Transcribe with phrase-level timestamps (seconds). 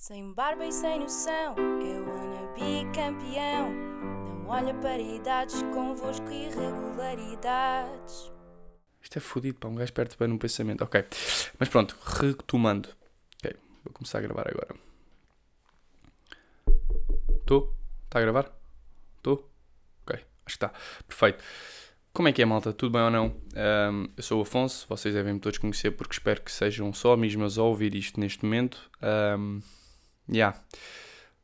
[0.00, 3.70] Sem barba e sem noção, eu wanna be campeão.
[3.70, 8.32] Não olha para idades, convosco irregularidades.
[9.02, 10.82] Isto é fodido, pá, um gajo perto bem no pensamento.
[10.82, 11.04] Ok.
[11.58, 12.88] Mas pronto, retomando.
[13.36, 14.74] Ok, vou começar a gravar agora.
[17.38, 17.76] Estou?
[18.06, 18.50] Está a gravar?
[19.18, 19.50] Estou?
[20.06, 20.72] Ok, acho que está.
[21.06, 21.44] Perfeito.
[22.14, 22.72] Como é que é, malta?
[22.72, 23.36] Tudo bem ou não?
[23.54, 27.58] Um, eu sou o Afonso, vocês devem-me todos conhecer porque espero que sejam só mesmos
[27.58, 28.90] a ouvir isto neste momento.
[29.38, 29.60] Um,
[30.32, 30.58] yeah.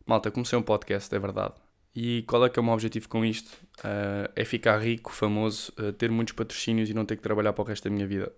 [0.06, 1.54] Malta, comecei um podcast, é verdade.
[1.94, 3.48] E qual é que é o meu objetivo com isto?
[3.78, 7.62] Uh, é ficar rico, famoso, uh, ter muitos patrocínios e não ter que trabalhar para
[7.62, 8.30] o resto da minha vida.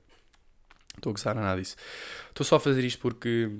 [0.96, 1.76] Estou a gostar nada disso.
[2.28, 3.50] Estou só a fazer isto porque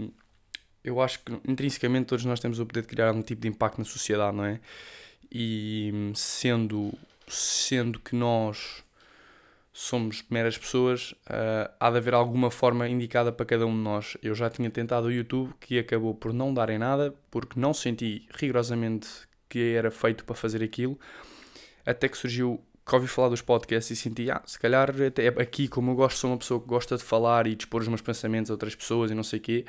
[0.84, 3.78] eu acho que intrinsecamente todos nós temos o poder de criar algum tipo de impacto
[3.78, 4.60] na sociedade, não é?
[5.30, 8.82] E sendo sendo que nós
[9.80, 14.16] somos meras pessoas, uh, há de haver alguma forma indicada para cada um de nós.
[14.20, 17.72] Eu já tinha tentado o YouTube, que acabou por não dar em nada, porque não
[17.72, 19.08] senti rigorosamente
[19.48, 20.98] que era feito para fazer aquilo,
[21.86, 25.68] até que surgiu que ouvi falar dos podcasts e senti, ah, se calhar até aqui,
[25.68, 28.02] como eu gosto, sou uma pessoa que gosta de falar e de expor os meus
[28.02, 29.64] pensamentos a outras pessoas e não sei o quê,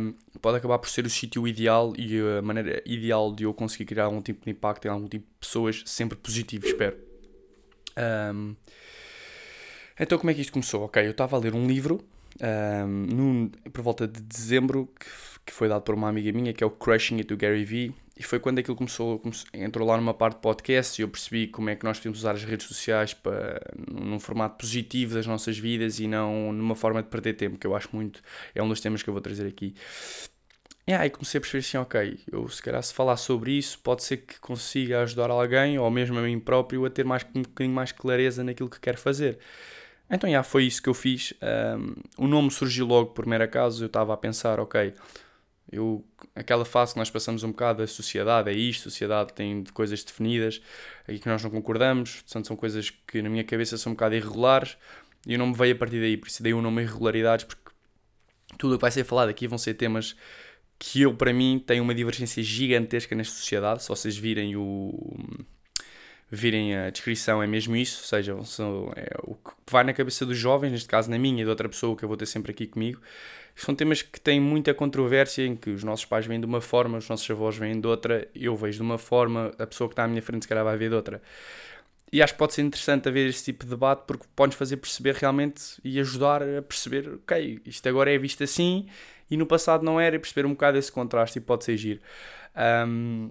[0.00, 3.86] um, pode acabar por ser o sítio ideal e a maneira ideal de eu conseguir
[3.86, 7.09] criar algum tipo de impacto em algum tipo de pessoas, sempre positivo, espero.
[8.00, 8.56] Um,
[9.98, 10.84] então, como é que isto começou?
[10.84, 12.00] Ok, eu estava a ler um livro
[12.40, 15.06] um, num, por volta de dezembro que,
[15.46, 17.94] que foi dado por uma amiga minha que é o Crushing It do Gary Vee
[18.16, 21.46] e foi quando aquilo começou, começou, entrou lá numa parte de podcast e eu percebi
[21.46, 25.58] como é que nós podemos usar as redes sociais para, num formato positivo das nossas
[25.58, 28.20] vidas e não numa forma de perder tempo, que eu acho muito,
[28.54, 29.74] é um dos temas que eu vou trazer aqui.
[30.86, 34.02] E aí comecei a perceber assim, ok, eu se calhar se falar sobre isso, pode
[34.02, 37.74] ser que consiga ajudar alguém, ou mesmo a mim próprio, a ter mais, um bocadinho
[37.74, 39.38] mais clareza naquilo que quero fazer.
[40.10, 41.32] Então, já, foi isso que eu fiz.
[41.40, 44.92] Um, o nome surgiu logo por mero acaso, eu estava a pensar, ok,
[45.70, 49.62] eu, aquela fase que nós passamos um bocado, a sociedade é isto, a sociedade tem
[49.72, 50.60] coisas definidas
[51.08, 54.16] e que nós não concordamos, portanto, são coisas que na minha cabeça são um bocado
[54.16, 54.76] irregulares
[55.26, 57.70] e eu não me veio a partir daí, por isso dei o nome irregularidades, porque
[58.58, 60.16] tudo o que vai ser falado aqui vão ser temas
[60.82, 63.82] que eu, para mim, tenho uma divergência gigantesca nesta sociedade.
[63.82, 65.14] Se vocês virem o
[66.32, 68.32] virem a descrição, é mesmo isso, ou seja,
[68.96, 71.68] é, o que vai na cabeça dos jovens, neste caso na minha e de outra
[71.68, 73.00] pessoa que eu vou ter sempre aqui comigo,
[73.56, 76.98] são temas que têm muita controvérsia, em que os nossos pais vêm de uma forma,
[76.98, 80.04] os nossos avós vêm de outra, eu vejo de uma forma, a pessoa que está
[80.04, 81.20] à minha frente se calhar vai ver de outra.
[82.12, 85.14] E acho que pode ser interessante haver este tipo de debate porque pode fazer perceber
[85.14, 88.88] realmente e ajudar a perceber, ok, isto agora é visto assim
[89.30, 92.00] e no passado não era, e perceber um bocado esse contraste e pode ser giro.
[92.88, 93.30] Um,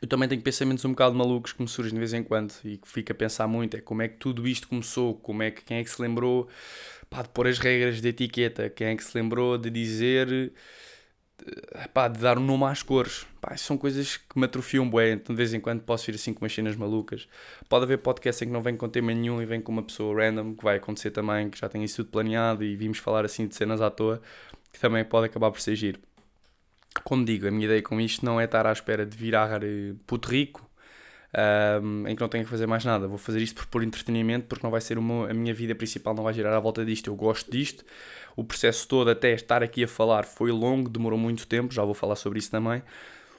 [0.00, 2.76] eu também tenho pensamentos um bocado malucos que me surgem de vez em quando e
[2.76, 5.62] que fico a pensar muito, é como é que tudo isto começou, como é que,
[5.62, 6.48] quem é que se lembrou
[7.08, 10.52] pá, de pôr as regras de etiqueta, quem é que se lembrou de dizer,
[11.92, 15.34] pá, de dar um nome às cores, pá, são coisas que me atrofiam bué, então
[15.34, 17.28] de vez em quando posso vir assim com umas cenas malucas.
[17.68, 20.22] Pode haver podcast em que não vem com tema nenhum e vem com uma pessoa
[20.22, 23.46] random, que vai acontecer também, que já tem isso tudo planeado e vimos falar assim
[23.46, 24.20] de cenas à toa,
[24.72, 26.00] que também pode acabar por ser giro.
[27.04, 29.94] Como digo, a minha ideia com isto não é estar à espera de virar eh,
[30.06, 30.68] puto rico,
[31.82, 33.06] um, em que não tenho que fazer mais nada.
[33.06, 36.14] Vou fazer isto por, por entretenimento, porque não vai ser uma, a minha vida principal,
[36.14, 37.08] não vai girar à volta disto.
[37.08, 37.84] Eu gosto disto.
[38.36, 41.94] O processo todo, até estar aqui a falar, foi longo, demorou muito tempo, já vou
[41.94, 42.82] falar sobre isso também.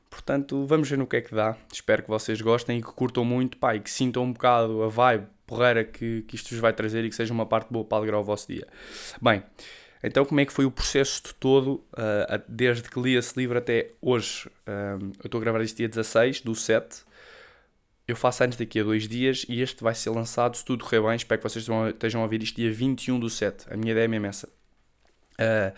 [0.10, 1.56] Portanto, vamos ver no que é que dá.
[1.72, 4.88] Espero que vocês gostem e que curtam muito pá, e que sintam um bocado a
[4.88, 7.98] vibe porreira que, que isto vos vai trazer e que seja uma parte boa para
[7.98, 8.68] alegrar o vosso dia.
[9.22, 9.44] Bem.
[10.04, 13.92] Então, como é que foi o processo todo, uh, desde que li esse livro até
[14.02, 14.48] hoje?
[14.68, 17.04] Uh, eu estou a gravar este dia 16 do 7.
[18.08, 21.02] Eu faço anos daqui a dois dias e este vai ser lançado, se tudo correr
[21.02, 21.16] bem.
[21.16, 23.66] Espero que vocês estejam a ouvir isto dia 21 do 7.
[23.72, 24.48] A minha ideia é mesmo essa.
[25.40, 25.74] Uh,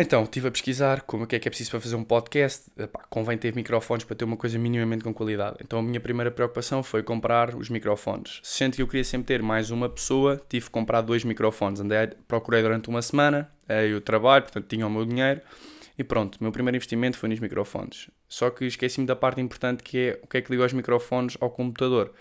[0.00, 2.70] então, estive a pesquisar como é que é é preciso para fazer um podcast.
[2.78, 5.56] Epá, convém ter microfones para ter uma coisa minimamente com qualidade.
[5.60, 8.38] Então, a minha primeira preocupação foi comprar os microfones.
[8.44, 11.80] Sendo que eu queria sempre ter mais uma pessoa, tive que comprar dois microfones.
[11.80, 15.40] Andei, procurei durante uma semana, aí o trabalho, portanto, tinha o meu dinheiro.
[15.98, 18.08] E pronto, o meu primeiro investimento foi nos microfones.
[18.28, 21.36] Só que esqueci-me da parte importante que é o que é que liga os microfones
[21.40, 22.12] ao computador.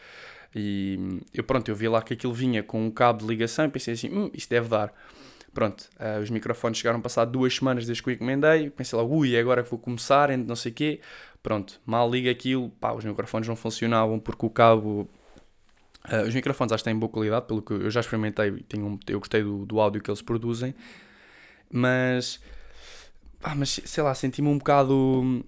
[0.56, 3.70] E eu pronto, eu vi lá que aquilo vinha com um cabo de ligação e
[3.70, 4.94] pensei assim, hum, isto deve dar.
[5.54, 8.70] Pronto, uh, os microfones chegaram passado duas semanas desde que eu encomendei.
[8.70, 11.02] Pensei logo, ui, é agora que vou começar, não sei o quê.
[11.42, 15.10] Pronto, mal liga aquilo, pá, os microfones não funcionavam porque o cabo.
[16.06, 19.20] Uh, os microfones acho que têm boa qualidade, pelo que eu já experimentei, tenho, eu
[19.20, 20.74] gostei do, do áudio que eles produzem,
[21.72, 22.40] mas.
[23.50, 25.42] Ah, mas sei lá, senti-me um bocado.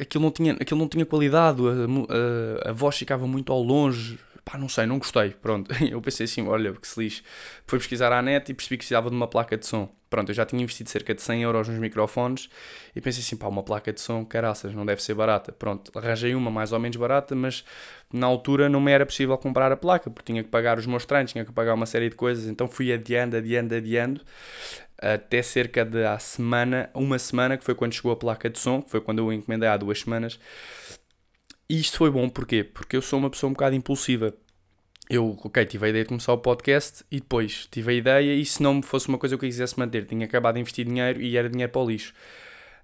[0.00, 4.18] Aquilo não tinha, aquilo não tinha qualidade, a, a, a voz ficava muito ao longe,
[4.44, 5.30] pá, não sei, não gostei.
[5.30, 7.22] Pronto, eu pensei assim, olha, que se lixe.
[7.64, 9.88] Fui pesquisar à net e percebi que precisava de uma placa de som.
[10.10, 12.48] Pronto, eu já tinha investido cerca de 100 euros nos microfones
[12.94, 15.52] e pensei assim, pá, uma placa de som, caraças, não deve ser barata.
[15.52, 17.64] Pronto, arranjei uma mais ou menos barata, mas
[18.12, 21.30] na altura não me era possível comprar a placa, porque tinha que pagar os treinos,
[21.30, 24.20] tinha que pagar uma série de coisas, então fui adiando, adiando, adiando,
[25.14, 28.80] até cerca de a semana, uma semana, que foi quando chegou a placa de som,
[28.80, 30.38] que foi quando eu encomendei há duas semanas.
[31.68, 32.64] E isto foi bom, porquê?
[32.64, 34.34] Porque eu sou uma pessoa um bocado impulsiva
[35.08, 38.44] eu, ok, tive a ideia de começar o podcast e depois tive a ideia e
[38.44, 41.36] se não fosse uma coisa que eu quisesse manter, tinha acabado de investir dinheiro e
[41.36, 42.14] era dinheiro para o lixo.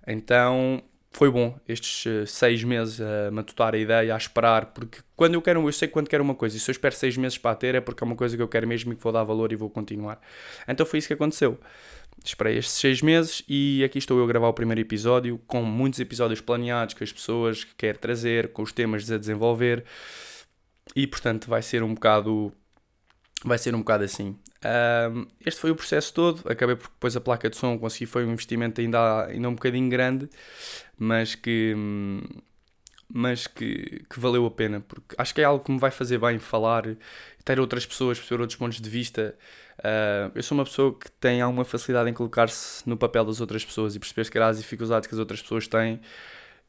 [0.07, 0.83] Então
[1.13, 5.43] foi bom estes uh, seis meses a matutar a ideia, a esperar, porque quando eu
[5.43, 7.55] quero, eu sei quando quero uma coisa e se eu espero seis meses para a
[7.55, 9.51] ter é porque é uma coisa que eu quero mesmo e que vou dar valor
[9.53, 10.21] e vou continuar.
[10.69, 11.59] Então foi isso que aconteceu.
[12.25, 16.01] Esperei estes seis meses e aqui estou eu a gravar o primeiro episódio com muitos
[16.01, 19.85] episódios planeados com as pessoas que quero trazer, com os temas a desenvolver.
[20.95, 22.53] E portanto vai ser um bocado
[23.45, 24.37] vai ser um bocado assim.
[24.63, 26.43] Um, este foi o processo todo.
[26.51, 29.89] Acabei por depois a placa de som consegui foi um investimento ainda, ainda um bocadinho
[29.89, 30.29] grande
[31.01, 31.75] mas que
[33.13, 36.19] mas que, que valeu a pena porque acho que é algo que me vai fazer
[36.19, 36.85] bem falar
[37.45, 39.35] ter outras pessoas perceber outros pontos de vista
[39.79, 43.65] uh, eu sou uma pessoa que tem alguma facilidade em colocar-se no papel das outras
[43.65, 46.01] pessoas e perceber se calhar as dificuldades que as outras pessoas têm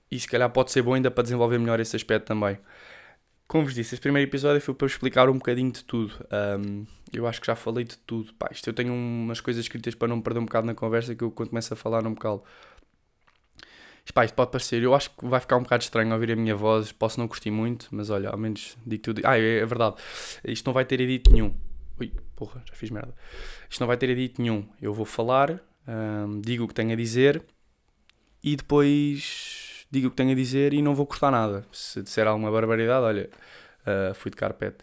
[0.10, 2.58] e se calhar pode ser bom ainda para desenvolver melhor esse aspecto também
[3.52, 6.14] como vos disse, este primeiro episódio foi para explicar um bocadinho de tudo.
[6.58, 8.34] Um, eu acho que já falei de tudo.
[8.36, 11.14] Pá, isto eu tenho umas coisas escritas para não me perder um bocado na conversa
[11.14, 12.46] que eu quando começo a falar não me calo.
[14.14, 16.56] Pá, isto pode parecer, eu acho que vai ficar um bocado estranho ouvir a minha
[16.56, 19.22] voz, posso não curtir muito, mas olha, ao menos digo tudo.
[19.24, 19.96] Ah, é, é verdade,
[20.46, 21.54] isto não vai ter edito nenhum.
[22.00, 23.14] Ui, porra, já fiz merda.
[23.70, 24.68] Isto não vai ter edito nenhum.
[24.82, 27.44] Eu vou falar, um, digo o que tenho a dizer
[28.44, 31.66] e depois digo o que tenho a dizer e não vou cortar nada.
[31.72, 33.30] Se disser alguma barbaridade, olha,
[33.82, 34.78] uh, fui de carpete.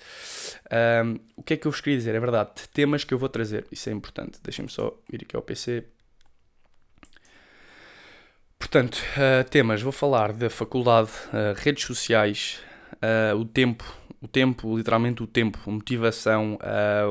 [1.05, 2.15] Um, o que é que eu vos queria dizer?
[2.15, 4.39] É verdade, temas que eu vou trazer, isso é importante.
[4.43, 5.85] Deixem-me só ir aqui ao PC.
[8.59, 12.61] Portanto, uh, temas, vou falar da faculdade, uh, redes sociais,
[13.39, 13.85] o tempo,
[14.21, 16.59] o tempo, literalmente o tempo, a motivação,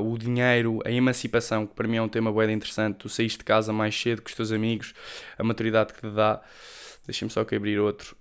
[0.03, 2.97] o dinheiro, a emancipação, que para mim é um tema bem interessante.
[2.97, 4.93] Tu saíste de casa mais cedo com os teus amigos,
[5.37, 6.41] a maturidade que te dá.
[7.05, 8.17] Deixem-me só que abrir outro.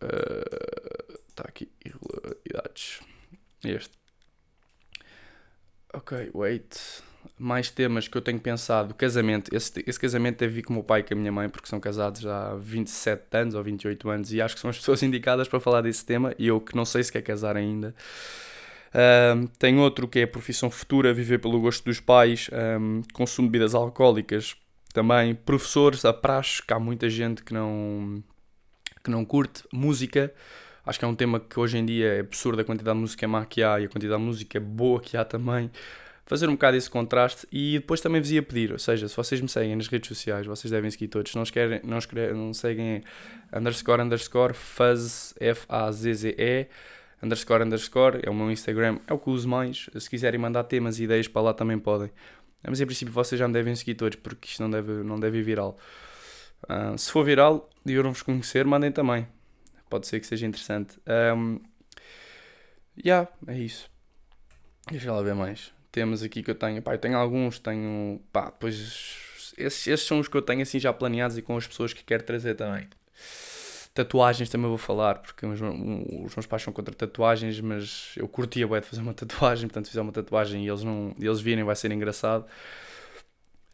[1.28, 3.00] Está uh, aqui, irregularidades.
[3.64, 3.98] Este.
[5.92, 7.02] Ok, wait.
[7.38, 8.94] Mais temas que eu tenho pensado.
[8.94, 9.54] Casamento.
[9.54, 11.80] Esse, esse casamento vir com o meu pai e com a minha mãe, porque são
[11.80, 15.60] casados há 27 anos ou 28 anos e acho que são as pessoas indicadas para
[15.60, 16.34] falar desse tema.
[16.38, 17.94] E eu que não sei se quer casar ainda.
[18.96, 22.48] Um, tem outro que é a profissão futura, viver pelo gosto dos pais,
[22.80, 24.56] um, consumo de bebidas alcoólicas,
[24.94, 28.22] também professores, a praxe, que há muita gente que não
[29.04, 30.32] que não curte música.
[30.84, 33.28] Acho que é um tema que hoje em dia é absurdo a quantidade de música
[33.28, 35.70] má que há e a quantidade de música boa que há também.
[36.26, 39.40] Fazer um bocado esse contraste e depois também vos ia pedir, ou seja, se vocês
[39.40, 41.30] me seguem nas redes sociais, vocês devem seguir todos.
[41.30, 41.98] Se não, querem, não,
[42.34, 43.04] não seguem
[43.52, 46.66] underscore underscore fuzz, F-A-Z-Z-E,
[47.22, 49.88] underscore underscore, é o meu Instagram, é o que uso mais.
[49.96, 52.10] Se quiserem mandar temas e ideias para lá também podem.
[52.68, 55.38] Mas em princípio vocês já me devem seguir todos, porque isto não deve, não deve
[55.38, 55.78] ir viral.
[56.64, 59.28] Uh, se for viral e eu não vos conhecer, mandem também.
[59.88, 60.98] Pode ser que seja interessante.
[61.36, 61.60] Um,
[62.98, 63.88] yeah, é isso.
[64.90, 65.75] Deixa lá ver mais.
[65.96, 66.82] Temas aqui que eu tenho.
[66.82, 68.20] Pá, eu tenho alguns, tenho.
[68.30, 69.16] Pá, depois.
[69.56, 72.04] Esses, esses são os que eu tenho assim já planeados e com as pessoas que
[72.04, 72.86] quero trazer também.
[73.94, 78.68] Tatuagens também vou falar, porque os, os meus pais são contra tatuagens, mas eu curtia
[78.68, 81.74] bem de fazer uma tatuagem, portanto, fizer uma tatuagem e eles, não, eles virem, vai
[81.74, 82.44] ser engraçado.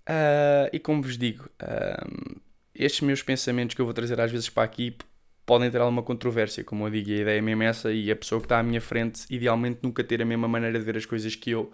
[0.08, 2.40] Uh, e como vos digo, uh,
[2.72, 4.96] estes meus pensamentos que eu vou trazer às vezes para aqui
[5.44, 8.40] podem ter alguma controvérsia, como eu digo, a ideia é mesmo essa e a pessoa
[8.40, 11.34] que está à minha frente, idealmente nunca ter a mesma maneira de ver as coisas
[11.34, 11.72] que eu,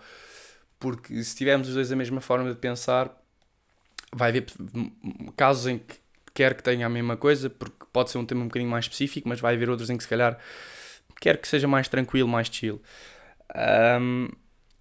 [0.78, 3.10] porque se tivermos os dois a mesma forma de pensar,
[4.12, 4.46] vai haver
[5.36, 5.96] casos em que
[6.34, 9.28] quer que tenha a mesma coisa, porque pode ser um tema um bocadinho mais específico,
[9.28, 10.38] mas vai haver outros em que se calhar
[11.20, 12.80] quer que seja mais tranquilo, mais chill.
[14.00, 14.28] Um,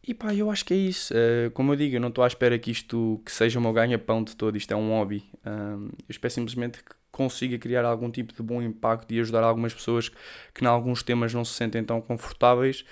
[0.07, 1.13] e pá, eu acho que é isso.
[1.13, 3.73] Uh, como eu digo, eu não estou à espera que isto que seja o meu
[3.73, 4.55] ganha-pão de todo.
[4.55, 5.25] Isto é um hobby.
[5.45, 9.73] Uh, eu espero simplesmente que consiga criar algum tipo de bom impacto e ajudar algumas
[9.73, 10.09] pessoas
[10.53, 12.85] que, em alguns temas, não se sentem tão confortáveis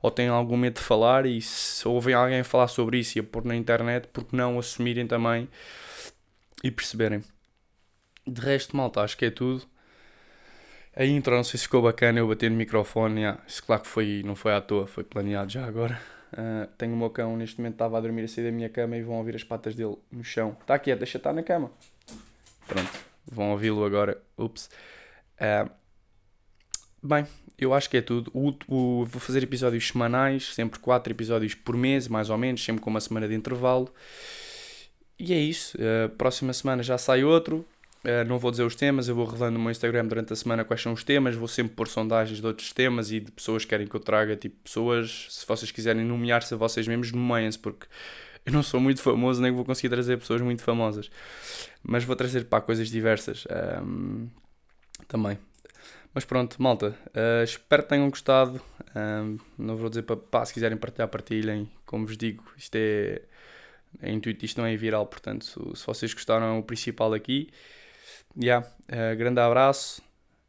[0.00, 1.26] ou têm algum medo de falar.
[1.26, 5.06] E se ouvem alguém falar sobre isso e a pôr na internet, porque não assumirem
[5.06, 5.48] também
[6.62, 7.22] e perceberem.
[8.26, 9.66] De resto, malta, acho que é tudo.
[10.94, 13.20] A intro, não sei se ficou bacana, eu bater no microfone.
[13.22, 16.00] Yeah, isso claro que foi, não foi à toa, foi planeado já agora.
[16.32, 18.96] Uh, tenho o meu cão, neste momento estava a dormir a sair da minha cama
[18.96, 20.56] e vão ouvir as patas dele no chão.
[20.60, 21.70] Está quieto, deixa estar na cama.
[22.66, 22.90] Pronto,
[23.32, 24.20] vão ouvi-lo agora.
[24.36, 24.68] Ups.
[25.40, 25.70] Uh,
[27.02, 27.26] bem,
[27.58, 28.30] eu acho que é tudo.
[28.34, 32.82] O, o, vou fazer episódios semanais, sempre 4 episódios por mês, mais ou menos, sempre
[32.82, 33.92] com uma semana de intervalo.
[35.18, 35.76] E é isso.
[35.76, 37.64] Uh, próxima semana já sai outro.
[38.04, 40.64] Uh, não vou dizer os temas, eu vou revelando no meu Instagram durante a semana
[40.64, 41.36] quais são os temas.
[41.36, 44.34] Vou sempre pôr sondagens de outros temas e de pessoas que querem que eu traga.
[44.34, 47.86] Tipo, pessoas, se vocês quiserem nomear-se a vocês mesmos, nomeiem-se, porque
[48.46, 51.10] eu não sou muito famoso, nem vou conseguir trazer pessoas muito famosas.
[51.82, 53.44] Mas vou trazer para coisas diversas
[53.82, 54.28] um,
[55.08, 55.38] também.
[56.14, 58.60] Mas pronto, malta, uh, espero que tenham gostado.
[58.94, 61.70] Um, não vou dizer para pá, se quiserem partilhar, partilhem.
[61.86, 63.22] Como vos digo, isto é,
[64.00, 67.50] é intuito, isto não é viral, portanto, se, se vocês gostaram, é o principal aqui.
[68.36, 70.02] Yeah, uh, grande abraço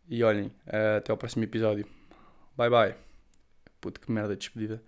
[0.10, 1.86] e olhem, uh, até ao próximo episódio.
[2.58, 2.96] Bye bye.
[3.80, 4.82] Puto, que merda de despedida.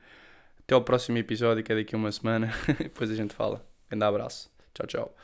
[0.65, 2.51] Até ao próximo episódio, que é daqui a uma semana.
[2.79, 3.63] Depois a gente fala.
[3.87, 4.51] Grande abraço.
[4.73, 5.15] Tchau, tchau.